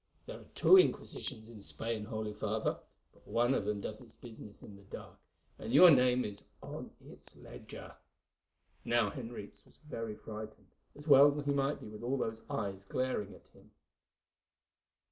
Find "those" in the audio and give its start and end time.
12.17-12.41